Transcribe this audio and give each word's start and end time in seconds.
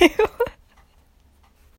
you. 0.00 0.39